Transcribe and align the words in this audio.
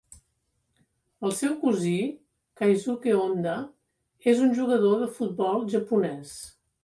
El 1.27 1.33
seu 1.41 1.51
cosí 1.65 1.91
Keisuke 2.61 3.13
Honda 3.19 3.55
és 4.33 4.43
un 4.49 4.57
jugador 4.61 4.97
de 5.03 5.11
futbol 5.19 5.61
japonès. 5.75 6.35